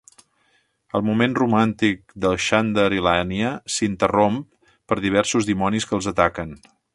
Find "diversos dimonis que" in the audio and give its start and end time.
5.05-5.99